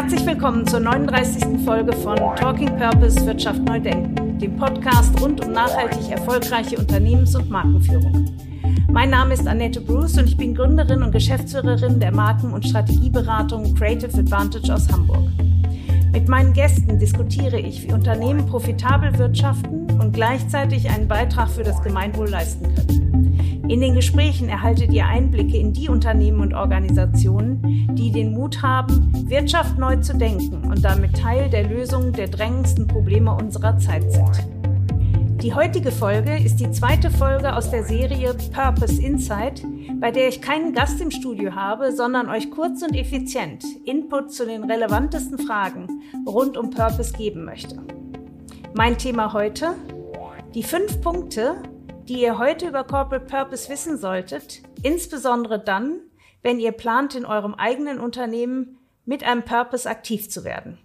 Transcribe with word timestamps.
Herzlich 0.00 0.24
willkommen 0.24 0.66
zur 0.66 0.80
39. 0.80 1.62
Folge 1.62 1.94
von 1.94 2.16
Talking 2.16 2.74
Purpose 2.78 3.26
Wirtschaft 3.26 3.62
neu 3.64 3.78
denken, 3.78 4.38
dem 4.38 4.56
Podcast 4.56 5.20
rund 5.20 5.44
um 5.44 5.52
nachhaltig 5.52 6.10
erfolgreiche 6.10 6.78
Unternehmens- 6.78 7.36
und 7.36 7.50
Markenführung. 7.50 8.24
Mein 8.90 9.10
Name 9.10 9.34
ist 9.34 9.46
Annette 9.46 9.82
Bruce 9.82 10.16
und 10.16 10.26
ich 10.26 10.38
bin 10.38 10.54
Gründerin 10.54 11.02
und 11.02 11.12
Geschäftsführerin 11.12 12.00
der 12.00 12.12
Marken- 12.12 12.54
und 12.54 12.66
Strategieberatung 12.66 13.74
Creative 13.74 14.18
Advantage 14.18 14.72
aus 14.72 14.90
Hamburg. 14.90 15.28
Mit 16.12 16.30
meinen 16.30 16.54
Gästen 16.54 16.98
diskutiere 16.98 17.60
ich, 17.60 17.86
wie 17.86 17.92
Unternehmen 17.92 18.46
profitabel 18.46 19.18
wirtschaften 19.18 20.00
und 20.00 20.14
gleichzeitig 20.14 20.88
einen 20.88 21.08
Beitrag 21.08 21.50
für 21.50 21.62
das 21.62 21.82
Gemeinwohl 21.82 22.30
leisten 22.30 22.74
können. 22.74 23.39
In 23.70 23.80
den 23.80 23.94
Gesprächen 23.94 24.48
erhaltet 24.48 24.92
ihr 24.92 25.06
Einblicke 25.06 25.56
in 25.56 25.72
die 25.72 25.88
Unternehmen 25.88 26.40
und 26.40 26.54
Organisationen, 26.54 27.88
die 27.94 28.10
den 28.10 28.32
Mut 28.32 28.62
haben, 28.62 29.12
Wirtschaft 29.30 29.78
neu 29.78 29.94
zu 29.98 30.18
denken 30.18 30.68
und 30.68 30.84
damit 30.84 31.16
Teil 31.16 31.48
der 31.48 31.68
Lösung 31.68 32.12
der 32.12 32.26
drängendsten 32.26 32.88
Probleme 32.88 33.32
unserer 33.32 33.78
Zeit 33.78 34.10
sind. 34.10 34.44
Die 35.40 35.54
heutige 35.54 35.92
Folge 35.92 36.36
ist 36.36 36.56
die 36.56 36.72
zweite 36.72 37.12
Folge 37.12 37.54
aus 37.54 37.70
der 37.70 37.84
Serie 37.84 38.34
Purpose 38.52 39.00
Insight, 39.00 39.64
bei 40.00 40.10
der 40.10 40.26
ich 40.26 40.42
keinen 40.42 40.72
Gast 40.72 41.00
im 41.00 41.12
Studio 41.12 41.54
habe, 41.54 41.92
sondern 41.92 42.28
euch 42.28 42.50
kurz 42.50 42.82
und 42.82 42.96
effizient 42.96 43.62
Input 43.84 44.32
zu 44.32 44.46
den 44.46 44.64
relevantesten 44.64 45.38
Fragen 45.38 45.86
rund 46.26 46.56
um 46.56 46.70
Purpose 46.70 47.12
geben 47.12 47.44
möchte. 47.44 47.80
Mein 48.74 48.98
Thema 48.98 49.32
heute? 49.32 49.76
Die 50.56 50.64
fünf 50.64 51.00
Punkte, 51.00 51.62
die 52.10 52.22
ihr 52.22 52.38
heute 52.38 52.66
über 52.66 52.82
Corporate 52.82 53.26
Purpose 53.26 53.68
wissen 53.68 53.96
solltet, 53.96 54.62
insbesondere 54.82 55.62
dann, 55.62 56.00
wenn 56.42 56.58
ihr 56.58 56.72
plant, 56.72 57.14
in 57.14 57.24
eurem 57.24 57.54
eigenen 57.54 58.00
Unternehmen 58.00 58.80
mit 59.04 59.22
einem 59.22 59.44
Purpose 59.44 59.88
aktiv 59.88 60.28
zu 60.28 60.42
werden. 60.42 60.78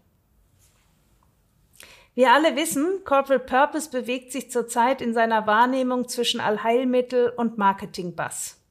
Wir 2.14 2.32
alle 2.32 2.56
wissen, 2.56 3.04
Corporate 3.06 3.44
Purpose 3.44 3.90
bewegt 3.90 4.32
sich 4.32 4.52
zurzeit 4.52 5.02
in 5.02 5.16
seiner 5.16 5.48
Wahrnehmung 5.48 6.08
zwischen 6.08 6.40
Allheilmittel 6.40 7.30
und 7.30 7.58
Marketing-Bass. 7.58 8.62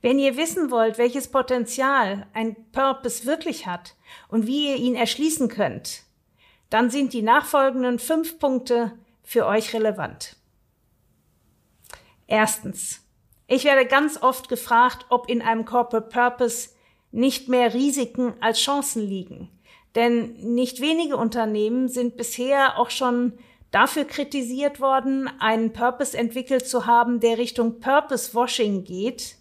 Wenn 0.00 0.18
ihr 0.18 0.38
wissen 0.38 0.70
wollt, 0.70 0.96
welches 0.96 1.28
Potenzial 1.28 2.26
ein 2.32 2.56
Purpose 2.72 3.26
wirklich 3.26 3.66
hat 3.66 3.96
und 4.28 4.46
wie 4.46 4.70
ihr 4.70 4.76
ihn 4.76 4.94
erschließen 4.94 5.48
könnt, 5.48 6.04
dann 6.70 6.88
sind 6.88 7.12
die 7.12 7.20
nachfolgenden 7.20 7.98
fünf 7.98 8.38
Punkte 8.38 8.92
für 9.22 9.44
euch 9.44 9.74
relevant. 9.74 10.39
Erstens. 12.30 13.04
Ich 13.48 13.64
werde 13.64 13.84
ganz 13.84 14.22
oft 14.22 14.48
gefragt, 14.48 15.04
ob 15.08 15.28
in 15.28 15.42
einem 15.42 15.64
Corporate 15.64 16.08
Purpose 16.08 16.70
nicht 17.10 17.48
mehr 17.48 17.74
Risiken 17.74 18.34
als 18.40 18.60
Chancen 18.60 19.02
liegen. 19.02 19.50
Denn 19.96 20.34
nicht 20.54 20.80
wenige 20.80 21.16
Unternehmen 21.16 21.88
sind 21.88 22.16
bisher 22.16 22.78
auch 22.78 22.90
schon 22.90 23.32
dafür 23.72 24.04
kritisiert 24.04 24.80
worden, 24.80 25.28
einen 25.40 25.72
Purpose 25.72 26.16
entwickelt 26.16 26.68
zu 26.68 26.86
haben, 26.86 27.18
der 27.18 27.36
Richtung 27.36 27.80
Purpose 27.80 28.32
Washing 28.32 28.84
geht 28.84 29.34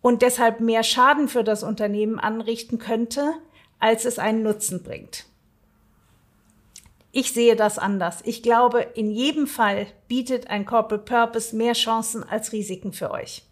und 0.00 0.22
deshalb 0.22 0.60
mehr 0.60 0.82
Schaden 0.82 1.28
für 1.28 1.44
das 1.44 1.62
Unternehmen 1.62 2.18
anrichten 2.18 2.78
könnte, 2.78 3.34
als 3.78 4.06
es 4.06 4.18
einen 4.18 4.42
Nutzen 4.42 4.82
bringt. 4.82 5.26
Ich 7.14 7.32
sehe 7.32 7.56
das 7.56 7.78
anders. 7.78 8.20
Ich 8.24 8.42
glaube, 8.42 8.80
in 8.80 9.10
jedem 9.10 9.46
Fall 9.46 9.86
bietet 10.08 10.48
ein 10.48 10.64
Corporate 10.64 11.04
Purpose 11.04 11.54
mehr 11.54 11.74
Chancen 11.74 12.24
als 12.24 12.52
Risiken 12.52 12.94
für 12.94 13.10
euch. 13.10 13.42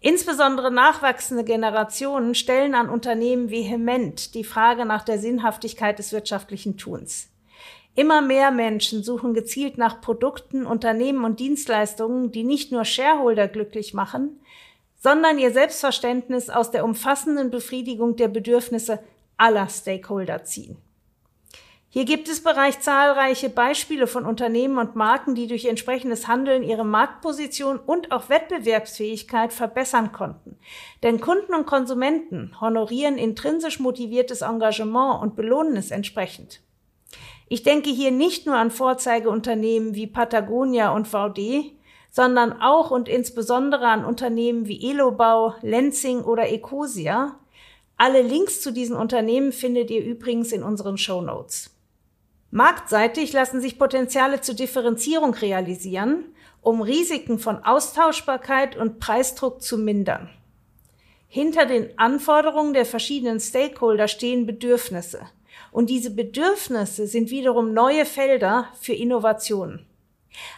Insbesondere 0.00 0.72
nachwachsende 0.72 1.44
Generationen 1.44 2.34
stellen 2.34 2.74
an 2.74 2.90
Unternehmen 2.90 3.50
vehement 3.50 4.34
die 4.34 4.44
Frage 4.44 4.84
nach 4.84 5.04
der 5.04 5.20
Sinnhaftigkeit 5.20 6.00
des 6.00 6.12
wirtschaftlichen 6.12 6.76
Tuns. 6.76 7.28
Immer 7.94 8.20
mehr 8.20 8.50
Menschen 8.50 9.04
suchen 9.04 9.32
gezielt 9.32 9.78
nach 9.78 10.00
Produkten, 10.00 10.66
Unternehmen 10.66 11.24
und 11.24 11.38
Dienstleistungen, 11.38 12.32
die 12.32 12.44
nicht 12.44 12.72
nur 12.72 12.84
Shareholder 12.84 13.46
glücklich 13.48 13.94
machen, 13.94 14.40
sondern 14.96 15.38
ihr 15.38 15.52
Selbstverständnis 15.52 16.50
aus 16.50 16.72
der 16.72 16.84
umfassenden 16.84 17.50
Befriedigung 17.50 18.16
der 18.16 18.28
Bedürfnisse 18.28 18.98
aller 19.36 19.68
Stakeholder 19.68 20.44
ziehen. 20.44 20.76
Hier 21.96 22.04
gibt 22.04 22.28
es 22.28 22.42
bereits 22.42 22.80
zahlreiche 22.80 23.48
Beispiele 23.48 24.06
von 24.06 24.26
Unternehmen 24.26 24.76
und 24.76 24.96
Marken, 24.96 25.34
die 25.34 25.46
durch 25.46 25.64
entsprechendes 25.64 26.28
Handeln 26.28 26.62
ihre 26.62 26.84
Marktposition 26.84 27.78
und 27.78 28.12
auch 28.12 28.28
Wettbewerbsfähigkeit 28.28 29.50
verbessern 29.50 30.12
konnten. 30.12 30.58
Denn 31.02 31.22
Kunden 31.22 31.54
und 31.54 31.64
Konsumenten 31.64 32.60
honorieren 32.60 33.16
intrinsisch 33.16 33.80
motiviertes 33.80 34.42
Engagement 34.42 35.22
und 35.22 35.36
belohnen 35.36 35.74
es 35.78 35.90
entsprechend. 35.90 36.60
Ich 37.48 37.62
denke 37.62 37.88
hier 37.88 38.10
nicht 38.10 38.44
nur 38.44 38.56
an 38.56 38.70
Vorzeigeunternehmen 38.70 39.94
wie 39.94 40.06
Patagonia 40.06 40.92
und 40.92 41.08
VD, 41.08 41.78
sondern 42.10 42.60
auch 42.60 42.90
und 42.90 43.08
insbesondere 43.08 43.86
an 43.86 44.04
Unternehmen 44.04 44.66
wie 44.66 44.90
Elobau, 44.90 45.54
Lenzing 45.62 46.20
oder 46.20 46.52
Ecosia. 46.52 47.40
Alle 47.96 48.20
Links 48.20 48.60
zu 48.60 48.70
diesen 48.70 48.96
Unternehmen 48.96 49.50
findet 49.50 49.90
ihr 49.90 50.04
übrigens 50.04 50.52
in 50.52 50.62
unseren 50.62 50.98
Show 50.98 51.22
Notes. 51.22 51.72
Marktseitig 52.56 53.34
lassen 53.34 53.60
sich 53.60 53.78
Potenziale 53.78 54.40
zur 54.40 54.54
Differenzierung 54.54 55.34
realisieren, 55.34 56.24
um 56.62 56.80
Risiken 56.80 57.38
von 57.38 57.62
Austauschbarkeit 57.62 58.76
und 58.76 58.98
Preisdruck 58.98 59.60
zu 59.60 59.76
mindern. 59.76 60.30
Hinter 61.28 61.66
den 61.66 61.98
Anforderungen 61.98 62.72
der 62.72 62.86
verschiedenen 62.86 63.40
Stakeholder 63.40 64.08
stehen 64.08 64.46
Bedürfnisse. 64.46 65.20
Und 65.70 65.90
diese 65.90 66.10
Bedürfnisse 66.10 67.06
sind 67.06 67.28
wiederum 67.28 67.74
neue 67.74 68.06
Felder 68.06 68.68
für 68.80 68.94
Innovationen. 68.94 69.84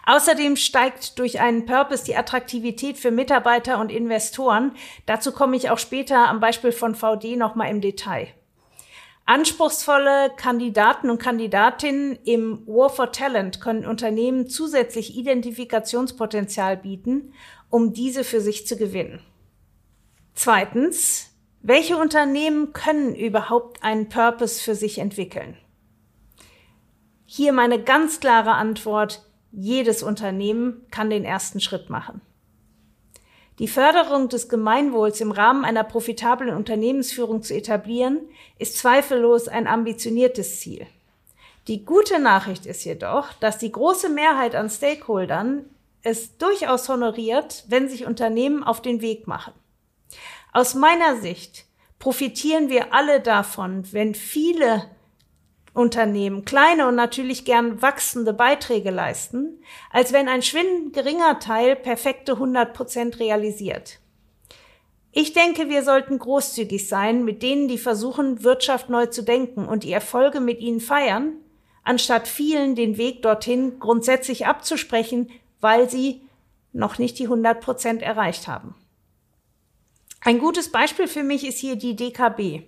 Außerdem 0.07 0.55
steigt 0.55 1.19
durch 1.19 1.41
einen 1.41 1.67
Purpose 1.67 2.05
die 2.05 2.15
Attraktivität 2.15 2.97
für 2.97 3.11
Mitarbeiter 3.11 3.81
und 3.81 3.91
Investoren. 3.91 4.71
Dazu 5.07 5.33
komme 5.33 5.57
ich 5.57 5.69
auch 5.69 5.79
später 5.79 6.29
am 6.29 6.39
Beispiel 6.39 6.71
von 6.71 6.95
VD 6.95 7.35
nochmal 7.35 7.71
im 7.71 7.81
Detail. 7.81 8.29
Anspruchsvolle 9.29 10.31
Kandidaten 10.39 11.11
und 11.11 11.19
Kandidatinnen 11.19 12.19
im 12.25 12.67
War 12.67 12.89
for 12.89 13.13
Talent 13.13 13.61
können 13.61 13.85
Unternehmen 13.85 14.49
zusätzlich 14.49 15.19
Identifikationspotenzial 15.19 16.79
bieten, 16.79 17.35
um 17.69 17.93
diese 17.93 18.25
für 18.25 18.41
sich 18.41 18.67
zu 18.67 18.79
gewinnen. 18.79 19.21
Zweitens, 20.33 21.37
welche 21.61 21.99
Unternehmen 21.99 22.73
können 22.73 23.15
überhaupt 23.15 23.83
einen 23.83 24.09
Purpose 24.09 24.63
für 24.63 24.75
sich 24.75 24.97
entwickeln? 24.97 25.59
Hier 27.27 27.53
meine 27.53 27.83
ganz 27.83 28.21
klare 28.21 28.53
Antwort, 28.53 29.27
jedes 29.53 30.03
Unternehmen 30.03 30.87
kann 30.91 31.11
den 31.11 31.27
ersten 31.27 31.61
Schritt 31.61 31.91
machen. 31.91 32.23
Die 33.59 33.69
Förderung 33.69 34.29
des 34.29 34.49
Gemeinwohls 34.49 35.21
im 35.21 35.33
Rahmen 35.33 35.65
einer 35.65 35.83
profitablen 35.83 36.55
Unternehmensführung 36.55 37.43
zu 37.43 37.55
etablieren, 37.55 38.21
ist 38.59 38.79
zweifellos 38.79 39.49
ein 39.49 39.67
ambitioniertes 39.67 40.61
Ziel. 40.61 40.87
Die 41.67 41.85
gute 41.85 42.21
Nachricht 42.21 42.67
ist 42.67 42.85
jedoch, 42.85 43.33
dass 43.35 43.59
die 43.59 43.73
große 43.73 44.09
Mehrheit 44.09 44.55
an 44.55 44.71
Stakeholdern 44.71 45.65
es 46.03 46.39
durchaus 46.39 46.89
honoriert, 46.89 47.65
wenn 47.69 47.89
sich 47.89 48.07
Unternehmen 48.07 48.63
auf 48.63 48.81
den 48.81 49.01
Weg 49.01 49.27
machen. 49.27 49.53
Aus 50.53 50.75
meiner 50.75 51.17
Sicht 51.17 51.67
profitieren 51.99 52.69
wir 52.69 52.95
alle 52.95 53.21
davon, 53.21 53.93
wenn 53.93 54.15
viele 54.15 54.85
Unternehmen 55.79 56.45
kleine 56.45 56.89
und 56.89 56.97
natürlich 56.97 57.45
gern 57.45 57.81
wachsende 57.81 58.33
Beiträge 58.33 58.91
leisten, 58.91 59.63
als 59.91 60.13
wenn 60.13 60.29
ein 60.29 60.43
schwindend 60.43 60.93
geringer 60.93 61.39
Teil 61.39 61.77
perfekte 61.77 62.33
100 62.33 62.75
Prozent 62.75 63.21
realisiert. 63.21 64.01
Ich 65.13 65.33
denke, 65.33 65.69
wir 65.69 65.83
sollten 65.83 66.19
großzügig 66.19 66.89
sein 66.89 67.25
mit 67.25 67.43
denen, 67.43 67.69
die 67.69 67.79
versuchen, 67.79 68.43
Wirtschaft 68.43 68.91
neu 68.91 69.07
zu 69.07 69.23
denken 69.23 69.67
und 69.67 69.85
die 69.85 69.93
Erfolge 69.93 70.41
mit 70.41 70.61
ihnen 70.61 70.81
feiern, 70.81 71.33
anstatt 71.83 72.29
vielen 72.29 72.75
den 72.75 72.99
Weg 72.99 73.23
dorthin 73.23 73.79
grundsätzlich 73.79 74.47
abzusprechen, 74.47 75.31
weil 75.61 75.89
sie 75.89 76.23
noch 76.73 76.99
nicht 76.99 77.19
die 77.19 77.25
100 77.25 77.61
Prozent 77.61 78.03
erreicht 78.03 78.47
haben. 78.47 78.75
Ein 80.21 80.39
gutes 80.39 80.71
Beispiel 80.71 81.09
für 81.09 81.23
mich 81.23 81.47
ist 81.47 81.59
hier 81.59 81.77
die 81.77 81.97
DKB. 81.97 82.65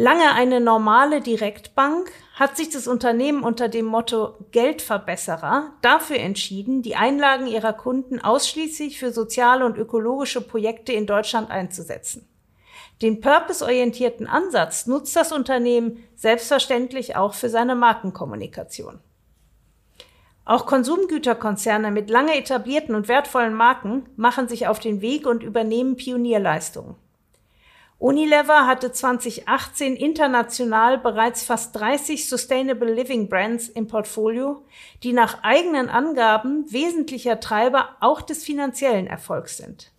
Lange 0.00 0.32
eine 0.32 0.60
normale 0.60 1.20
Direktbank 1.20 2.12
hat 2.34 2.56
sich 2.56 2.70
das 2.70 2.86
Unternehmen 2.86 3.42
unter 3.42 3.68
dem 3.68 3.86
Motto 3.86 4.36
Geldverbesserer 4.52 5.72
dafür 5.82 6.18
entschieden, 6.20 6.82
die 6.82 6.94
Einlagen 6.94 7.48
ihrer 7.48 7.72
Kunden 7.72 8.20
ausschließlich 8.20 8.96
für 8.96 9.10
soziale 9.10 9.66
und 9.66 9.76
ökologische 9.76 10.40
Projekte 10.40 10.92
in 10.92 11.08
Deutschland 11.08 11.50
einzusetzen. 11.50 12.28
Den 13.02 13.20
purpose-orientierten 13.20 14.28
Ansatz 14.28 14.86
nutzt 14.86 15.16
das 15.16 15.32
Unternehmen 15.32 16.04
selbstverständlich 16.14 17.16
auch 17.16 17.34
für 17.34 17.48
seine 17.48 17.74
Markenkommunikation. 17.74 19.00
Auch 20.44 20.66
Konsumgüterkonzerne 20.66 21.90
mit 21.90 22.08
lange 22.08 22.38
etablierten 22.38 22.94
und 22.94 23.08
wertvollen 23.08 23.52
Marken 23.52 24.08
machen 24.14 24.46
sich 24.46 24.68
auf 24.68 24.78
den 24.78 25.00
Weg 25.00 25.26
und 25.26 25.42
übernehmen 25.42 25.96
Pionierleistungen. 25.96 26.94
Unilever 28.00 28.68
hatte 28.68 28.92
2018 28.92 29.96
international 29.96 30.98
bereits 30.98 31.42
fast 31.42 31.74
30 31.74 32.28
Sustainable 32.28 32.92
Living 32.92 33.28
Brands 33.28 33.68
im 33.68 33.88
Portfolio, 33.88 34.64
die 35.02 35.12
nach 35.12 35.42
eigenen 35.42 35.88
Angaben 35.88 36.64
wesentlicher 36.70 37.40
Treiber 37.40 37.96
auch 37.98 38.22
des 38.22 38.44
finanziellen 38.44 39.08
Erfolgs 39.08 39.56
sind. 39.56 39.90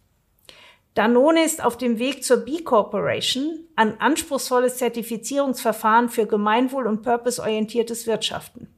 Danone 0.93 1.43
ist 1.43 1.63
auf 1.63 1.77
dem 1.77 1.99
Weg 1.99 2.23
zur 2.23 2.37
B 2.37 2.61
Corporation, 2.61 3.65
ein 3.75 3.99
anspruchsvolles 3.99 4.77
Zertifizierungsverfahren 4.77 6.07
für 6.07 6.25
gemeinwohl- 6.25 6.87
und 6.87 7.01
purpose-orientiertes 7.03 8.07
Wirtschaften. 8.07 8.73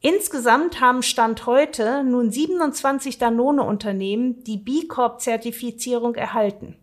Insgesamt 0.00 0.80
haben 0.80 1.02
Stand 1.02 1.44
heute 1.44 2.02
nun 2.02 2.30
27 2.30 3.18
Danone-Unternehmen 3.18 4.42
die 4.44 4.56
B 4.56 4.86
Corp-Zertifizierung 4.86 6.14
erhalten. 6.14 6.76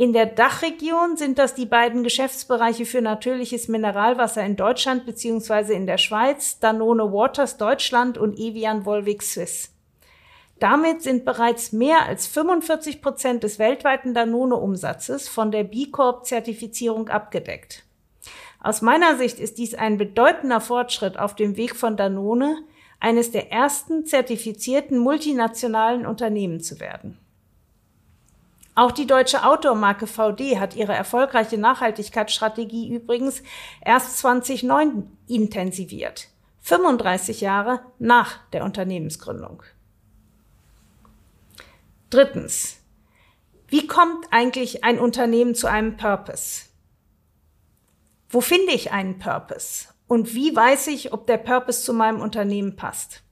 In 0.00 0.12
der 0.12 0.26
Dachregion 0.26 1.16
sind 1.16 1.40
das 1.40 1.56
die 1.56 1.66
beiden 1.66 2.04
Geschäftsbereiche 2.04 2.86
für 2.86 3.02
natürliches 3.02 3.66
Mineralwasser 3.66 4.44
in 4.44 4.54
Deutschland 4.54 5.06
bzw. 5.06 5.74
in 5.74 5.88
der 5.88 5.98
Schweiz, 5.98 6.60
Danone 6.60 7.12
Waters 7.12 7.56
Deutschland 7.56 8.16
und 8.16 8.38
Evian 8.38 8.86
Volvic 8.86 9.24
Swiss. 9.24 9.74
Damit 10.60 11.02
sind 11.02 11.24
bereits 11.24 11.72
mehr 11.72 12.06
als 12.06 12.28
45 12.28 13.02
Prozent 13.02 13.42
des 13.42 13.58
weltweiten 13.58 14.14
Danone-Umsatzes 14.14 15.28
von 15.28 15.50
der 15.50 15.64
B 15.64 15.86
Corp-Zertifizierung 15.86 17.08
abgedeckt. 17.08 17.82
Aus 18.60 18.82
meiner 18.82 19.16
Sicht 19.16 19.40
ist 19.40 19.58
dies 19.58 19.74
ein 19.74 19.98
bedeutender 19.98 20.60
Fortschritt 20.60 21.18
auf 21.18 21.34
dem 21.34 21.56
Weg 21.56 21.74
von 21.74 21.96
Danone, 21.96 22.58
eines 23.00 23.32
der 23.32 23.50
ersten 23.50 24.06
zertifizierten 24.06 24.96
multinationalen 24.96 26.06
Unternehmen 26.06 26.60
zu 26.60 26.78
werden. 26.78 27.18
Auch 28.78 28.92
die 28.92 29.08
deutsche 29.08 29.42
Outdoor-Marke 29.42 30.06
VD 30.06 30.60
hat 30.60 30.76
ihre 30.76 30.94
erfolgreiche 30.94 31.58
Nachhaltigkeitsstrategie 31.58 32.94
übrigens 32.94 33.42
erst 33.84 34.18
2009 34.18 35.10
intensiviert. 35.26 36.28
35 36.60 37.40
Jahre 37.40 37.80
nach 37.98 38.38
der 38.52 38.62
Unternehmensgründung. 38.62 39.64
Drittens. 42.08 42.76
Wie 43.66 43.88
kommt 43.88 44.28
eigentlich 44.30 44.84
ein 44.84 45.00
Unternehmen 45.00 45.56
zu 45.56 45.66
einem 45.66 45.96
Purpose? 45.96 46.66
Wo 48.28 48.40
finde 48.40 48.74
ich 48.74 48.92
einen 48.92 49.18
Purpose? 49.18 49.88
Und 50.06 50.34
wie 50.34 50.54
weiß 50.54 50.86
ich, 50.86 51.12
ob 51.12 51.26
der 51.26 51.38
Purpose 51.38 51.82
zu 51.82 51.92
meinem 51.92 52.20
Unternehmen 52.20 52.76
passt? 52.76 53.24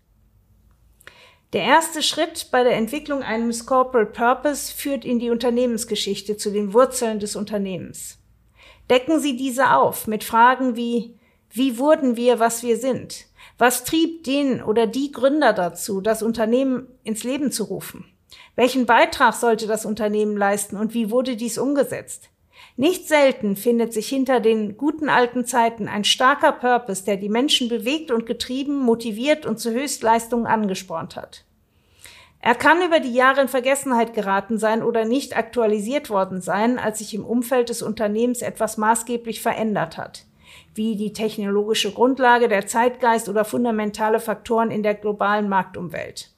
Der 1.53 1.63
erste 1.63 2.03
Schritt 2.03 2.49
bei 2.51 2.65
der 2.65 2.75
Entwicklung 2.75 3.23
eines 3.23 3.67
Corporate 3.67 4.11
Purpose 4.11 4.73
führt 4.75 5.05
in 5.05 5.21
die 5.21 5.31
Unternehmensgeschichte 5.31 6.37
zu 6.37 6.51
den 6.51 6.73
Wurzeln 6.73 7.21
des 7.21 7.37
Unternehmens. 7.37 8.19
Decken 8.91 9.21
Sie 9.21 9.37
diese 9.37 9.73
auf 9.73 10.07
mit 10.07 10.25
Fragen 10.25 10.75
wie, 10.75 11.17
wie 11.51 11.79
wurden 11.79 12.17
wir, 12.17 12.41
was 12.41 12.63
wir 12.63 12.77
sind? 12.77 13.27
Was 13.59 13.85
trieb 13.85 14.25
den 14.25 14.63
oder 14.63 14.87
die 14.87 15.13
Gründer 15.13 15.53
dazu, 15.53 16.01
das 16.01 16.23
Unternehmen 16.23 16.89
ins 17.05 17.23
Leben 17.23 17.53
zu 17.53 17.65
rufen? 17.65 18.05
Welchen 18.57 18.87
Beitrag 18.87 19.35
sollte 19.35 19.67
das 19.67 19.87
Unternehmen 19.87 20.37
leisten 20.37 20.77
und 20.77 20.95
wie 20.95 21.11
wurde 21.11 21.37
dies 21.37 21.59
umgesetzt? 21.59 22.29
Nicht 22.79 23.09
selten 23.09 23.57
findet 23.57 23.95
sich 23.95 24.07
hinter 24.07 24.39
den 24.39 24.77
guten 24.77 25.09
alten 25.09 25.47
Zeiten 25.47 25.89
ein 25.89 26.05
starker 26.05 26.53
Purpose, 26.53 27.05
der 27.05 27.17
die 27.17 27.31
Menschen 27.31 27.71
bewegt 27.71 28.11
und 28.11 28.27
getrieben, 28.27 28.81
motiviert 28.81 29.47
und 29.47 29.59
zu 29.59 29.71
Höchstleistungen 29.71 30.47
angespornt 30.47 31.17
hat. 31.17 31.45
Er 32.41 32.55
kann 32.55 32.85
über 32.85 33.01
die 33.01 33.15
Jahre 33.15 33.41
in 33.41 33.49
Vergessenheit 33.49 34.13
geraten 34.13 34.59
sein 34.59 34.83
oder 34.83 35.07
nicht 35.07 35.37
aktualisiert 35.37 36.11
worden 36.11 36.43
sein, 36.43 36.79
als 36.79 36.99
sich 36.99 37.15
im 37.15 37.25
Umfeld 37.25 37.71
des 37.71 37.81
Unternehmens 37.81 38.43
etwas 38.43 38.77
maßgeblich 38.77 39.41
verändert 39.41 39.97
hat, 39.97 40.27
wie 40.75 40.97
die 40.97 41.15
technologische 41.15 41.93
Grundlage, 41.93 42.47
der 42.49 42.67
Zeitgeist 42.67 43.31
oder 43.31 43.47
fundamentale 43.47 44.21
Faktoren 44.21 44.71
in 44.71 44.83
der 44.83 44.95
globalen 44.95 45.49
Marktumwelt. 45.49 46.31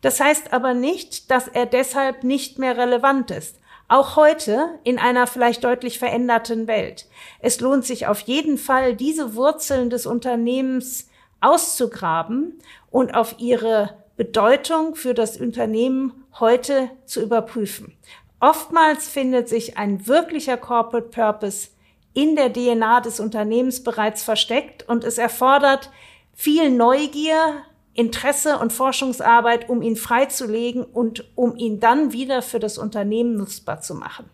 Das 0.00 0.18
heißt 0.18 0.52
aber 0.52 0.72
nicht, 0.72 1.30
dass 1.30 1.46
er 1.46 1.66
deshalb 1.66 2.24
nicht 2.24 2.58
mehr 2.58 2.78
relevant 2.78 3.30
ist, 3.30 3.60
auch 3.88 4.16
heute 4.16 4.78
in 4.82 4.98
einer 4.98 5.26
vielleicht 5.26 5.64
deutlich 5.64 5.98
veränderten 5.98 6.66
Welt. 6.66 7.06
Es 7.40 7.60
lohnt 7.60 7.84
sich 7.84 8.06
auf 8.06 8.20
jeden 8.20 8.58
Fall, 8.58 8.94
diese 8.96 9.34
Wurzeln 9.34 9.90
des 9.90 10.06
Unternehmens 10.06 11.08
auszugraben 11.40 12.58
und 12.90 13.14
auf 13.14 13.36
ihre 13.38 13.96
Bedeutung 14.16 14.94
für 14.94 15.14
das 15.14 15.36
Unternehmen 15.36 16.24
heute 16.38 16.90
zu 17.04 17.20
überprüfen. 17.20 17.96
Oftmals 18.40 19.08
findet 19.08 19.48
sich 19.48 19.76
ein 19.76 20.06
wirklicher 20.06 20.56
Corporate 20.56 21.08
Purpose 21.08 21.68
in 22.14 22.36
der 22.36 22.52
DNA 22.52 23.00
des 23.00 23.20
Unternehmens 23.20 23.82
bereits 23.82 24.22
versteckt 24.22 24.88
und 24.88 25.04
es 25.04 25.18
erfordert 25.18 25.90
viel 26.32 26.70
Neugier, 26.70 27.62
Interesse 27.94 28.58
und 28.58 28.72
Forschungsarbeit, 28.72 29.68
um 29.68 29.80
ihn 29.80 29.96
freizulegen 29.96 30.84
und 30.84 31.24
um 31.36 31.56
ihn 31.56 31.80
dann 31.80 32.12
wieder 32.12 32.42
für 32.42 32.58
das 32.58 32.76
Unternehmen 32.76 33.36
nutzbar 33.36 33.80
zu 33.80 33.94
machen. 33.94 34.28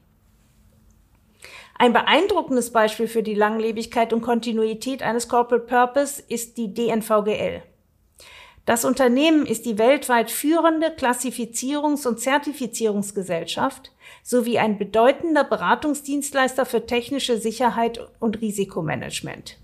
Ein 1.79 1.93
beeindruckendes 1.93 2.73
Beispiel 2.73 3.09
für 3.09 3.23
die 3.23 3.35
Langlebigkeit 3.35 4.12
und 4.12 4.21
Kontinuität 4.21 5.03
eines 5.03 5.29
Corporate 5.29 5.67
Purpose 5.67 6.23
ist 6.29 6.59
die 6.59 6.75
DNVGL. 6.75 7.62
Das 8.67 8.85
Unternehmen 8.85 9.47
ist 9.47 9.65
die 9.65 9.79
weltweit 9.79 10.31
führende 10.31 10.89
Klassifizierungs- 10.89 12.07
und 12.07 12.21
Zertifizierungsgesellschaft 12.21 13.93
sowie 14.23 14.59
ein 14.59 14.79
bedeutender 14.79 15.45
Beratungsdienstleister 15.45 16.67
für 16.67 16.87
technische 16.87 17.39
Sicherheit 17.39 18.01
und 18.21 18.41
Risikomanagement. 18.41 19.57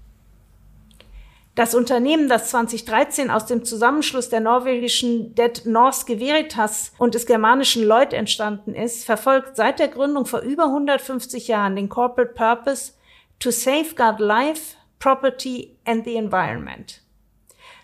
Das 1.57 1.75
Unternehmen, 1.75 2.29
das 2.29 2.51
2013 2.51 3.31
aus 3.31 3.47
dem 3.47 3.65
Zusammenschluss 3.65 4.29
der 4.29 4.41
norwegischen 4.41 5.35
Det 5.35 5.65
Norske 5.65 6.21
Veritas 6.21 6.93
und 6.99 7.15
des 7.15 7.25
germanischen 7.25 7.83
Lloyd 7.83 8.13
entstanden 8.13 8.75
ist, 8.75 9.07
verfolgt 9.07 9.57
seit 9.57 9.79
der 9.79 9.89
Gründung 9.89 10.27
vor 10.27 10.41
über 10.41 10.65
150 10.65 11.49
Jahren 11.49 11.75
den 11.75 11.89
Corporate 11.89 12.35
Purpose 12.35 12.93
to 13.39 13.51
safeguard 13.51 14.21
life, 14.21 14.77
property 14.99 15.79
and 15.87 16.05
the 16.05 16.17
environment. 16.17 17.01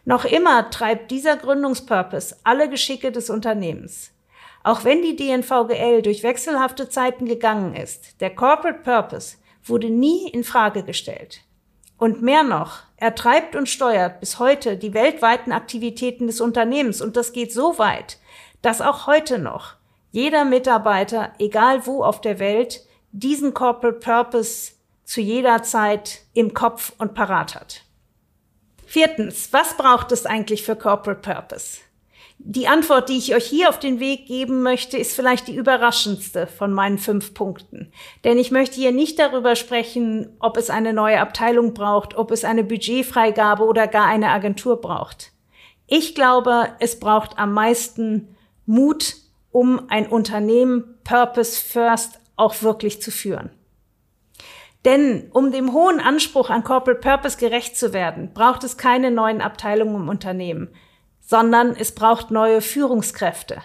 Noch 0.05 0.27
immer 0.27 0.69
treibt 0.69 1.11
dieser 1.11 1.39
Gründungspurpose 1.39 2.37
alle 2.45 2.69
Geschicke 2.69 3.11
des 3.11 3.31
Unternehmens. 3.31 4.11
Auch 4.65 4.85
wenn 4.85 5.01
die 5.01 5.17
DNVGL 5.17 6.03
durch 6.03 6.23
wechselhafte 6.23 6.91
Zeiten 6.91 7.25
gegangen 7.25 7.75
ist, 7.75 8.21
der 8.21 8.35
Corporate 8.35 8.81
Purpose 8.81 9.39
wurde 9.65 9.89
nie 9.89 10.29
in 10.29 10.45
Frage 10.45 10.83
gestellt. 10.83 11.41
Und 12.03 12.21
mehr 12.21 12.43
noch, 12.43 12.81
er 12.97 13.15
treibt 13.15 13.55
und 13.55 13.69
steuert 13.69 14.19
bis 14.19 14.41
heute 14.41 14.77
die 14.77 14.93
weltweiten 14.93 15.53
Aktivitäten 15.53 16.27
des 16.27 16.41
Unternehmens 16.41 17.01
und 17.01 17.17
das 17.17 17.33
geht 17.33 17.53
so 17.53 17.79
weit, 17.79 18.19
dass 18.61 18.81
auch 18.81 19.07
heute 19.07 19.39
noch 19.39 19.75
jeder 20.11 20.45
Mitarbeiter, 20.45 21.33
egal 21.39 21.87
wo 21.87 22.03
auf 22.03 22.21
der 22.21 22.41
Welt, 22.41 22.85
diesen 23.13 23.55
Corporate 23.55 24.01
Purpose 24.01 24.73
zu 25.05 25.21
jeder 25.21 25.63
Zeit 25.63 26.23
im 26.35 26.55
Kopf 26.55 26.93
und 26.99 27.15
parat 27.15 27.55
hat. 27.55 27.83
Viertens, 28.85 29.53
was 29.53 29.77
braucht 29.77 30.11
es 30.11 30.27
eigentlich 30.27 30.65
für 30.65 30.75
Corporate 30.75 31.21
Purpose? 31.21 31.79
Die 32.45 32.67
Antwort, 32.67 33.09
die 33.09 33.19
ich 33.19 33.37
euch 33.37 33.47
hier 33.47 33.69
auf 33.69 33.79
den 33.79 34.01
Weg 34.01 34.27
geben 34.27 34.63
möchte, 34.63 34.99
ist 34.99 35.15
vielleicht 35.15 35.47
die 35.47 35.55
überraschendste 35.55 36.49
von 36.49 36.73
meinen 36.73 36.99
fünf 36.99 37.35
Punkten. 37.35 37.93
Denn 38.25 38.37
ich 38.37 38.51
möchte 38.51 38.75
hier 38.75 38.91
nicht 38.91 39.21
darüber 39.21 39.55
sprechen, 39.55 40.29
ob 40.41 40.57
es 40.57 40.69
eine 40.69 40.93
neue 40.93 41.21
Abteilung 41.21 41.73
braucht, 41.73 42.17
ob 42.17 42.33
es 42.33 42.45
eine 42.45 42.65
Budgetfreigabe 42.65 43.65
oder 43.65 43.87
gar 43.87 44.07
eine 44.07 44.31
Agentur 44.31 44.81
braucht. 44.81 45.31
Ich 45.87 46.17
glaube, 46.17 46.67
es 46.81 46.99
braucht 46.99 47.39
am 47.39 47.53
meisten 47.53 48.35
Mut, 48.67 49.15
um 49.53 49.89
ein 49.89 50.09
Unternehmen 50.09 50.97
Purpose 51.05 51.65
First 51.65 52.19
auch 52.35 52.61
wirklich 52.63 53.01
zu 53.01 53.13
führen. 53.13 53.51
Denn 54.85 55.31
um 55.33 55.53
dem 55.53 55.73
hohen 55.73 56.01
Anspruch 56.01 56.51
an 56.51 56.65
Corporate 56.65 57.01
Purpose 57.01 57.39
gerecht 57.39 57.77
zu 57.77 57.93
werden, 57.93 58.33
braucht 58.35 58.65
es 58.65 58.77
keine 58.77 59.13
neuen 59.13 59.41
Abteilungen 59.41 59.95
im 59.95 60.09
Unternehmen 60.09 60.75
sondern 61.33 61.75
es 61.75 61.93
braucht 61.93 62.31
neue 62.31 62.61
Führungskräfte. 62.61 63.63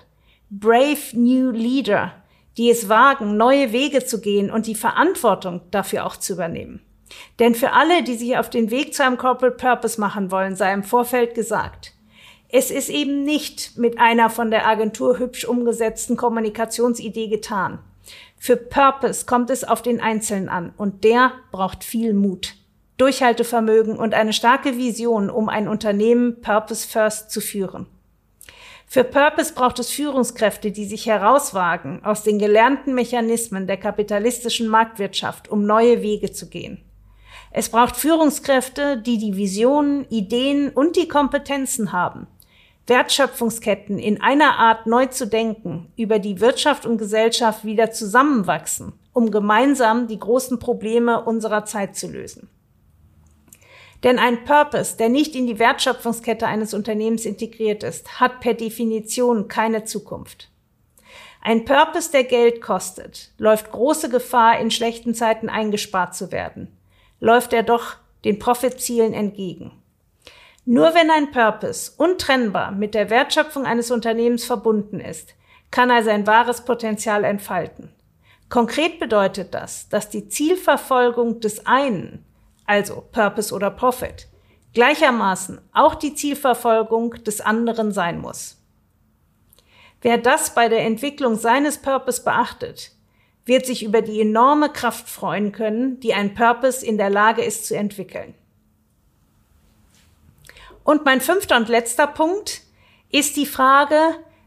Brave 0.50 1.02
New 1.12 1.52
Leader, 1.52 2.14
die 2.56 2.70
es 2.70 2.88
wagen, 2.88 3.36
neue 3.36 3.74
Wege 3.74 4.06
zu 4.06 4.22
gehen 4.22 4.50
und 4.50 4.68
die 4.68 4.74
Verantwortung 4.74 5.60
dafür 5.70 6.06
auch 6.06 6.16
zu 6.16 6.32
übernehmen. 6.32 6.80
Denn 7.40 7.56
für 7.56 7.74
alle, 7.74 8.04
die 8.04 8.14
sich 8.14 8.38
auf 8.38 8.50
den 8.50 8.72
Weg 8.72 8.94
zu 8.94 9.04
einem 9.04 9.18
Corporate 9.18 9.58
Purpose 9.58 10.00
machen 10.00 10.32
wollen, 10.32 10.56
sei 10.56 10.72
im 10.72 10.84
Vorfeld 10.84 11.36
gesagt, 11.36 11.92
es 12.48 12.72
ist 12.72 12.88
eben 12.88 13.26
nicht 13.26 13.78
mit 13.78 14.00
einer 14.00 14.30
von 14.30 14.50
der 14.50 14.66
Agentur 14.66 15.20
hübsch 15.20 15.44
umgesetzten 15.44 16.16
Kommunikationsidee 16.16 17.28
getan. 17.28 17.80
Für 18.38 18.56
Purpose 18.56 19.26
kommt 19.26 19.50
es 19.50 19.66
auf 19.66 19.82
den 19.82 20.00
Einzelnen 20.00 20.48
an 20.48 20.72
und 20.78 21.04
der 21.04 21.34
braucht 21.52 21.84
viel 21.84 22.14
Mut. 22.14 22.56
Durchhaltevermögen 22.98 23.96
und 23.98 24.14
eine 24.14 24.34
starke 24.34 24.78
Vision, 24.78 25.30
um 25.30 25.50
ein 25.50 25.68
Unternehmen 25.68 26.42
Purpose 26.42 26.88
First 26.88 27.32
zu 27.32 27.42
führen. 27.42 27.86
Für 28.90 29.04
Purpose 29.04 29.54
braucht 29.54 29.80
es 29.80 29.92
Führungskräfte, 29.92 30.72
die 30.72 30.86
sich 30.86 31.06
herauswagen 31.06 32.04
aus 32.06 32.24
den 32.24 32.40
gelernten 32.40 32.96
Mechanismen 32.96 33.68
der 33.68 33.78
kapitalistischen 33.78 34.70
Marktwirtschaft, 34.70 35.50
um 35.50 35.66
neue 35.66 36.02
Wege 36.02 36.32
zu 36.32 36.50
gehen. 36.50 36.84
Es 37.52 37.70
braucht 37.70 37.98
Führungskräfte, 37.98 38.98
die 38.98 39.18
die 39.18 39.36
Visionen, 39.36 40.06
Ideen 40.10 40.70
und 40.70 40.96
die 40.96 41.08
Kompetenzen 41.08 41.92
haben, 41.92 42.28
Wertschöpfungsketten 42.88 44.00
in 44.00 44.22
einer 44.22 44.58
Art 44.58 44.88
neu 44.88 45.08
zu 45.08 45.28
denken, 45.28 45.92
über 45.98 46.20
die 46.20 46.40
Wirtschaft 46.40 46.86
und 46.86 46.98
Gesellschaft 46.98 47.66
wieder 47.66 47.92
zusammenwachsen, 47.92 48.94
um 49.12 49.32
gemeinsam 49.32 50.08
die 50.08 50.20
großen 50.20 50.60
Probleme 50.60 51.24
unserer 51.24 51.66
Zeit 51.66 51.98
zu 51.98 52.08
lösen. 52.08 52.50
Denn 54.04 54.20
ein 54.20 54.44
Purpose, 54.46 54.98
der 54.98 55.10
nicht 55.10 55.36
in 55.36 55.48
die 55.48 55.60
Wertschöpfungskette 55.60 56.46
eines 56.46 56.74
Unternehmens 56.74 57.26
integriert 57.26 57.84
ist, 57.84 58.20
hat 58.20 58.40
per 58.40 58.54
Definition 58.54 59.48
keine 59.48 59.86
Zukunft. 59.86 60.50
Ein 61.42 61.66
Purpose, 61.66 62.12
der 62.12 62.24
Geld 62.24 62.62
kostet, 62.62 63.32
läuft 63.38 63.72
große 63.72 64.10
Gefahr, 64.10 64.60
in 64.60 64.70
schlechten 64.70 65.16
Zeiten 65.16 65.50
eingespart 65.50 66.16
zu 66.16 66.32
werden. 66.32 66.78
Läuft 67.20 67.54
er 67.54 67.64
doch 67.64 67.96
den 68.26 68.38
Profitzielen 68.38 69.14
entgegen. 69.14 69.72
Nur 70.66 70.94
wenn 70.94 71.10
ein 71.10 71.32
Purpose 71.32 71.94
untrennbar 71.96 72.72
mit 72.72 72.94
der 72.94 73.10
Wertschöpfung 73.10 73.66
eines 73.66 73.90
Unternehmens 73.90 74.44
verbunden 74.44 75.00
ist, 75.00 75.34
kann 75.72 75.90
er 75.90 76.04
sein 76.04 76.28
wahres 76.28 76.66
Potenzial 76.66 77.24
entfalten. 77.24 77.94
Konkret 78.50 79.00
bedeutet 79.00 79.54
das, 79.54 79.88
dass 79.90 80.10
die 80.10 80.28
Zielverfolgung 80.28 81.40
des 81.40 81.66
einen, 81.66 82.26
also 82.68 83.04
Purpose 83.12 83.54
oder 83.54 83.72
Profit, 83.72 84.28
gleichermaßen 84.74 85.60
auch 85.74 85.96
die 85.96 86.14
Zielverfolgung 86.14 87.24
des 87.24 87.42
anderen 87.42 87.92
sein 87.92 88.20
muss. 88.22 88.58
Wer 90.02 90.20
das 90.20 90.54
bei 90.54 90.70
der 90.70 90.82
Entwicklung 90.82 91.36
seines 91.36 91.80
Purpose 91.80 92.24
beachtet, 92.24 92.92
wird 93.46 93.66
sich 93.66 93.84
über 93.84 94.02
die 94.02 94.22
enorme 94.22 94.70
Kraft 94.70 95.10
freuen 95.10 95.52
können, 95.52 96.00
die 96.02 96.14
ein 96.14 96.36
Purpose 96.36 96.86
in 96.86 96.98
der 96.98 97.10
Lage 97.10 97.42
ist 97.44 97.66
zu 97.66 97.76
entwickeln. 97.76 98.36
Und 100.84 101.06
mein 101.06 101.22
fünfter 101.22 101.58
und 101.58 101.70
letzter 101.70 102.08
Punkt 102.08 102.62
ist 103.10 103.36
die 103.38 103.46
Frage, 103.46 104.00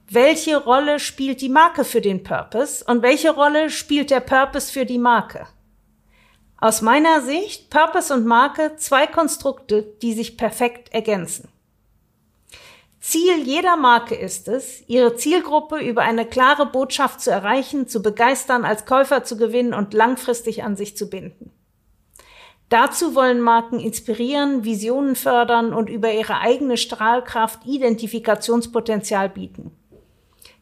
welche 0.09 0.57
Rolle 0.57 0.99
spielt 0.99 1.41
die 1.41 1.49
Marke 1.49 1.85
für 1.85 2.01
den 2.01 2.23
Purpose 2.23 2.85
und 2.85 3.03
welche 3.03 3.31
Rolle 3.31 3.71
spielt 3.71 4.11
der 4.11 4.21
Purpose 4.21 4.73
für 4.73 4.85
die 4.85 4.99
Marke? 4.99 5.47
Aus 6.63 6.83
meiner 6.83 7.23
Sicht 7.23 7.71
Purpose 7.71 8.13
und 8.13 8.27
Marke 8.27 8.77
zwei 8.77 9.07
Konstrukte, 9.07 9.83
die 10.03 10.13
sich 10.13 10.37
perfekt 10.37 10.93
ergänzen. 10.93 11.49
Ziel 13.01 13.39
jeder 13.39 13.77
Marke 13.77 14.15
ist 14.15 14.47
es, 14.47 14.87
ihre 14.87 15.17
Zielgruppe 15.17 15.79
über 15.79 16.03
eine 16.03 16.27
klare 16.27 16.67
Botschaft 16.67 17.23
zu 17.23 17.31
erreichen, 17.31 17.89
zu 17.89 18.03
begeistern, 18.03 18.67
als 18.67 18.85
Käufer 18.85 19.25
zu 19.25 19.39
gewinnen 19.39 19.73
und 19.73 19.95
langfristig 19.95 20.63
an 20.63 20.77
sich 20.77 20.99
zu 20.99 21.09
binden. 21.09 21.51
Dazu 22.69 23.15
wollen 23.15 23.41
Marken 23.41 23.81
inspirieren, 23.81 24.63
Visionen 24.63 25.17
fördern 25.17 25.73
und 25.73 25.89
über 25.89 26.13
ihre 26.13 26.41
eigene 26.41 26.77
Strahlkraft 26.77 27.65
Identifikationspotenzial 27.65 29.31
bieten. 29.31 29.73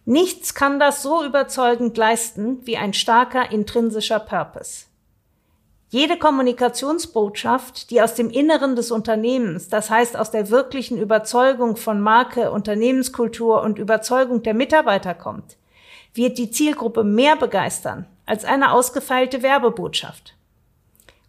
Nichts 0.05 0.55
kann 0.55 0.79
das 0.79 1.03
so 1.03 1.25
überzeugend 1.25 1.97
leisten 1.97 2.65
wie 2.65 2.77
ein 2.77 2.95
starker 2.95 3.51
intrinsischer 3.51 4.21
Purpose. 4.21 4.88
Jede 5.91 6.19
Kommunikationsbotschaft, 6.19 7.91
die 7.91 8.03
aus 8.03 8.15
dem 8.15 8.29
Inneren 8.29 8.77
des 8.77 8.91
Unternehmens, 8.91 9.69
das 9.69 9.89
heißt 9.89 10.19
aus 10.19 10.31
der 10.31 10.51
wirklichen 10.51 10.99
Überzeugung 10.99 11.77
von 11.77 11.99
Marke, 12.03 12.51
Unternehmenskultur 12.51 13.63
und 13.63 13.79
Überzeugung 13.79 14.43
der 14.43 14.53
Mitarbeiter 14.53 15.15
kommt, 15.15 15.57
wird 16.13 16.37
die 16.37 16.51
Zielgruppe 16.51 17.05
mehr 17.05 17.37
begeistern 17.37 18.07
als 18.27 18.45
eine 18.45 18.73
ausgefeilte 18.73 19.43
Werbebotschaft. 19.43 20.35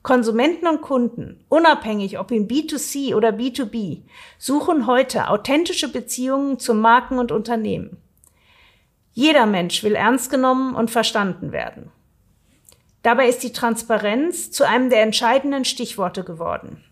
Konsumenten 0.04 0.68
und 0.68 0.82
Kunden, 0.82 1.46
unabhängig 1.48 2.20
ob 2.20 2.32
in 2.32 2.50
B2C 2.50 3.16
oder 3.16 3.30
B2B, 3.30 4.02
suchen 4.38 4.88
heute 4.88 5.30
authentische 5.30 5.90
Beziehungen 5.90 6.60
zu 6.60 6.74
Marken 6.74 7.18
und 7.18 7.32
Unternehmen. 7.32 7.96
Jeder 9.14 9.46
Mensch 9.46 9.84
will 9.84 9.96
ernst 9.96 10.30
genommen 10.30 10.76
und 10.76 10.92
verstanden 10.92 11.54
werden. 11.54 11.92
Dabei 13.04 13.30
ist 13.30 13.44
die 13.44 13.54
Transparenz 13.54 14.52
zu 14.52 14.68
einem 14.68 14.90
der 14.90 15.02
entscheidenden 15.04 15.66
Stichworte 15.66 16.24
geworden. 16.24 16.84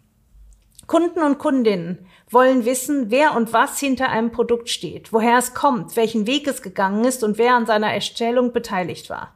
Kunden 0.87 1.21
und 1.21 1.37
Kundinnen 1.37 2.07
wollen 2.29 2.63
wissen, 2.63 3.11
wer 3.11 3.35
und 3.35 3.51
was 3.51 3.77
hinter 3.77 4.09
einem 4.09 4.31
Produkt 4.31 4.69
steht, 4.69 5.11
woher 5.11 5.37
es 5.37 5.53
kommt, 5.53 5.97
welchen 5.97 6.27
Weg 6.27 6.47
es 6.47 6.61
gegangen 6.61 7.03
ist 7.03 7.25
und 7.25 7.37
wer 7.37 7.55
an 7.55 7.65
seiner 7.65 7.93
Erstellung 7.93 8.53
beteiligt 8.53 9.09
war. 9.09 9.33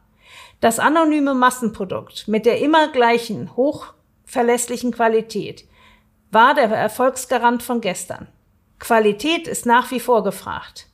Das 0.60 0.78
anonyme 0.78 1.34
Massenprodukt 1.34 2.26
mit 2.26 2.46
der 2.46 2.60
immer 2.60 2.88
gleichen, 2.88 3.54
hochverlässlichen 3.54 4.92
Qualität 4.92 5.66
war 6.30 6.54
der 6.54 6.70
Erfolgsgarant 6.70 7.62
von 7.62 7.82
gestern. 7.82 8.28
Qualität 8.78 9.46
ist 9.46 9.66
nach 9.66 9.90
wie 9.90 10.00
vor 10.00 10.24
gefragt. 10.24 10.88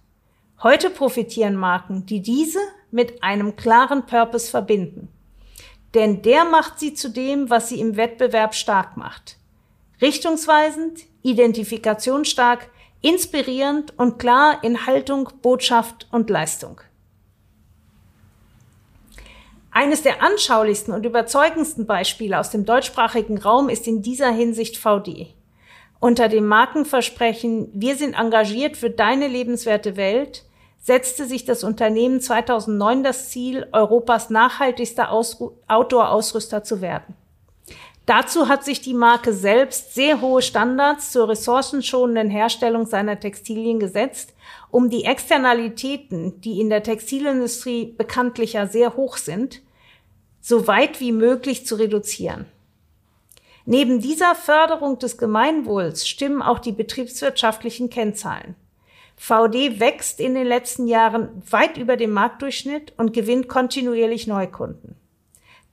Heute 0.60 0.90
profitieren 0.90 1.54
Marken, 1.54 2.04
die 2.06 2.20
diese 2.20 2.58
mit 2.90 3.22
einem 3.22 3.54
klaren 3.54 4.06
Purpose 4.06 4.50
verbinden. 4.50 5.08
Denn 5.94 6.22
der 6.22 6.44
macht 6.44 6.78
sie 6.78 6.94
zu 6.94 7.10
dem, 7.10 7.50
was 7.50 7.68
sie 7.68 7.80
im 7.80 7.96
Wettbewerb 7.96 8.54
stark 8.54 8.96
macht. 8.96 9.36
Richtungsweisend, 10.00 11.00
identifikationsstark, 11.22 12.70
inspirierend 13.00 13.98
und 13.98 14.18
klar 14.18 14.62
in 14.62 14.86
Haltung, 14.86 15.30
Botschaft 15.40 16.06
und 16.10 16.30
Leistung. 16.30 16.80
Eines 19.70 20.02
der 20.02 20.22
anschaulichsten 20.22 20.92
und 20.92 21.06
überzeugendsten 21.06 21.86
Beispiele 21.86 22.38
aus 22.38 22.50
dem 22.50 22.64
deutschsprachigen 22.64 23.38
Raum 23.38 23.68
ist 23.68 23.86
in 23.86 24.02
dieser 24.02 24.30
Hinsicht 24.30 24.76
VD. 24.76 25.34
Unter 26.00 26.28
dem 26.28 26.46
Markenversprechen 26.46 27.70
Wir 27.74 27.96
sind 27.96 28.14
engagiert 28.14 28.76
für 28.76 28.90
deine 28.90 29.28
lebenswerte 29.28 29.96
Welt 29.96 30.44
setzte 30.80 31.26
sich 31.26 31.44
das 31.44 31.64
Unternehmen 31.64 32.20
2009 32.20 33.02
das 33.04 33.30
Ziel, 33.30 33.66
Europas 33.72 34.30
nachhaltigster 34.30 35.10
Outdoor-Ausrüster 35.12 36.64
zu 36.64 36.80
werden. 36.80 37.14
Dazu 38.06 38.48
hat 38.48 38.64
sich 38.64 38.80
die 38.80 38.94
Marke 38.94 39.34
selbst 39.34 39.94
sehr 39.94 40.22
hohe 40.22 40.40
Standards 40.40 41.12
zur 41.12 41.28
ressourcenschonenden 41.28 42.30
Herstellung 42.30 42.86
seiner 42.86 43.20
Textilien 43.20 43.78
gesetzt, 43.78 44.32
um 44.70 44.88
die 44.88 45.04
Externalitäten, 45.04 46.40
die 46.40 46.58
in 46.58 46.70
der 46.70 46.82
Textilindustrie 46.82 47.94
bekanntlich 47.98 48.54
ja 48.54 48.66
sehr 48.66 48.96
hoch 48.96 49.18
sind, 49.18 49.60
so 50.40 50.66
weit 50.66 51.00
wie 51.00 51.12
möglich 51.12 51.66
zu 51.66 51.74
reduzieren. 51.74 52.46
Neben 53.66 54.00
dieser 54.00 54.34
Förderung 54.34 54.98
des 54.98 55.18
Gemeinwohls 55.18 56.08
stimmen 56.08 56.40
auch 56.40 56.60
die 56.60 56.72
betriebswirtschaftlichen 56.72 57.90
Kennzahlen. 57.90 58.54
VD 59.18 59.80
wächst 59.80 60.20
in 60.20 60.34
den 60.34 60.46
letzten 60.46 60.86
Jahren 60.86 61.42
weit 61.50 61.76
über 61.76 61.96
dem 61.96 62.12
Marktdurchschnitt 62.12 62.92
und 62.96 63.12
gewinnt 63.12 63.48
kontinuierlich 63.48 64.26
Neukunden. 64.26 64.96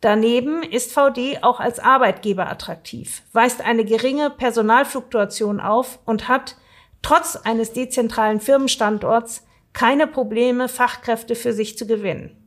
Daneben 0.02 0.62
ist 0.62 0.92
VD 0.92 1.44
auch 1.44 1.60
als 1.60 1.80
Arbeitgeber 1.80 2.50
attraktiv, 2.50 3.22
weist 3.34 3.62
eine 3.62 3.86
geringe 3.86 4.30
Personalfluktuation 4.30 5.60
auf 5.60 6.00
und 6.06 6.28
hat 6.28 6.58
trotz 7.02 7.36
eines 7.38 7.72
dezentralen 7.72 8.40
Firmenstandorts 8.40 9.46
keine 9.74 10.08
Probleme, 10.08 10.68
Fachkräfte 10.68 11.36
für 11.36 11.54
sich 11.54 11.78
zu 11.78 11.86
gewinnen. 11.86 12.45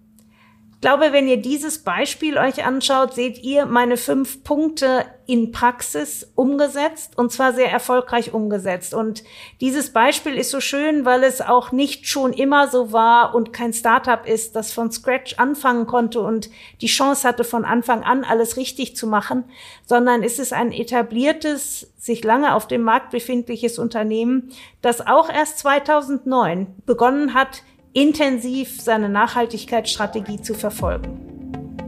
Ich 0.79 0.83
glaube, 0.83 1.13
wenn 1.13 1.27
ihr 1.27 1.39
dieses 1.39 1.83
Beispiel 1.83 2.39
euch 2.39 2.65
anschaut, 2.65 3.13
seht 3.13 3.43
ihr 3.43 3.67
meine 3.67 3.97
fünf 3.97 4.45
Punkte 4.45 5.07
in 5.27 5.51
Praxis 5.51 6.31
umgesetzt 6.37 7.19
und 7.19 7.33
zwar 7.33 7.53
sehr 7.53 7.69
erfolgreich 7.69 8.33
umgesetzt. 8.33 8.95
Und 8.95 9.25
dieses 9.61 9.93
Beispiel 9.93 10.35
ist 10.35 10.53
so 10.53 10.61
schön, 10.61 11.05
weil 11.05 11.25
es 11.25 11.41
auch 11.41 11.73
nicht 11.73 12.07
schon 12.07 12.33
immer 12.33 12.69
so 12.69 12.93
war 12.93 13.35
und 13.35 13.53
kein 13.53 13.73
Startup 13.73 14.25
ist, 14.25 14.55
das 14.55 14.73
von 14.73 14.93
Scratch 14.93 15.35
anfangen 15.41 15.89
konnte 15.89 16.21
und 16.21 16.49
die 16.81 16.87
Chance 16.87 17.27
hatte, 17.27 17.43
von 17.43 17.65
Anfang 17.65 18.05
an 18.05 18.23
alles 18.23 18.57
richtig 18.57 18.95
zu 18.95 19.09
machen, 19.09 19.43
sondern 19.85 20.23
es 20.23 20.39
ist 20.39 20.53
ein 20.53 20.71
etabliertes, 20.71 21.93
sich 21.99 22.23
lange 22.23 22.55
auf 22.55 22.69
dem 22.69 22.83
Markt 22.83 23.11
befindliches 23.11 23.81
Unternehmen, 23.81 24.53
das 24.81 25.05
auch 25.05 25.29
erst 25.29 25.59
2009 25.59 26.69
begonnen 26.87 27.35
hat, 27.35 27.65
intensiv 27.92 28.80
seine 28.80 29.09
Nachhaltigkeitsstrategie 29.09 30.40
zu 30.42 30.54
verfolgen. 30.54 31.28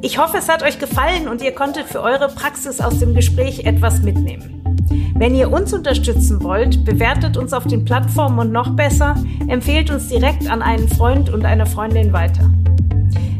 Ich 0.02 0.19
hoffe, 0.19 0.38
es 0.38 0.49
hat 0.49 0.62
euch 0.62 0.78
gefallen 0.78 1.28
und 1.28 1.42
ihr 1.42 1.52
konntet 1.52 1.85
für 1.85 2.00
eure 2.00 2.28
Praxis 2.28 2.80
aus 2.80 2.99
dem 2.99 3.14
Gespräch 3.14 3.66
etwas 3.66 4.00
mitnehmen. 4.00 4.61
Wenn 5.14 5.35
ihr 5.35 5.52
uns 5.52 5.75
unterstützen 5.75 6.42
wollt, 6.42 6.85
bewertet 6.87 7.37
uns 7.37 7.52
auf 7.52 7.66
den 7.66 7.85
Plattformen 7.85 8.38
und 8.38 8.52
noch 8.52 8.75
besser, 8.75 9.14
empfehlt 9.49 9.90
uns 9.90 10.09
direkt 10.09 10.50
an 10.50 10.62
einen 10.62 10.88
Freund 10.88 11.28
und 11.28 11.45
eine 11.45 11.66
Freundin 11.66 12.12
weiter. 12.14 12.50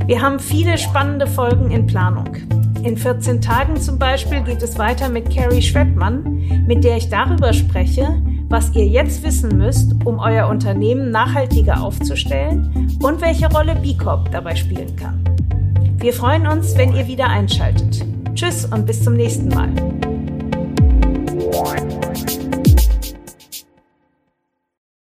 Wir 0.06 0.20
haben 0.20 0.38
viele 0.38 0.76
spannende 0.76 1.26
Folgen 1.26 1.70
in 1.70 1.86
Planung. 1.86 2.36
In 2.82 2.96
14 2.96 3.40
Tagen 3.40 3.80
zum 3.80 3.98
Beispiel 3.98 4.42
geht 4.42 4.62
es 4.62 4.78
weiter 4.78 5.08
mit 5.08 5.34
Carrie 5.34 5.62
Schwettmann, 5.62 6.64
mit 6.66 6.84
der 6.84 6.98
ich 6.98 7.08
darüber 7.08 7.52
spreche, 7.52 8.20
was 8.50 8.75
ihr 8.75 8.87
jetzt 8.87 9.23
wissen 9.23 9.57
müsst, 9.57 9.95
um 10.04 10.19
euer 10.19 10.49
Unternehmen 10.49 11.11
nachhaltiger 11.11 11.80
aufzustellen 11.80 12.99
und 13.00 13.23
welche 13.23 13.49
Rolle 13.49 13.76
B 13.76 13.97
Corp 13.97 14.30
dabei 14.33 14.57
spielen 14.57 14.95
kann. 14.97 15.25
Wir 15.99 16.12
freuen 16.12 16.47
uns, 16.47 16.76
wenn 16.76 16.95
ihr 16.95 17.07
wieder 17.07 17.28
einschaltet. 17.28 18.04
Tschüss 18.35 18.64
und 18.66 18.87
bis 18.87 19.04
zum 19.04 19.14
nächsten 19.14 19.49
Mal. 19.49 19.71